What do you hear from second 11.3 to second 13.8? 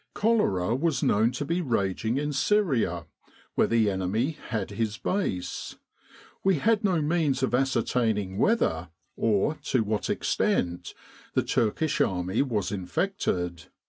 the Turkish army was infected.